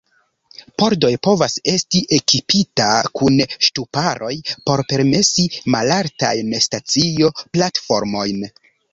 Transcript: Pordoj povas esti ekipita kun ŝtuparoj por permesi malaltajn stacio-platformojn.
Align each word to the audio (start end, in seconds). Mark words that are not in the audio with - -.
Pordoj 0.81 1.09
povas 1.25 1.57
esti 1.73 1.99
ekipita 2.17 2.87
kun 3.19 3.35
ŝtuparoj 3.67 4.31
por 4.69 4.83
permesi 4.93 5.45
malaltajn 5.75 6.57
stacio-platformojn. 6.69 8.41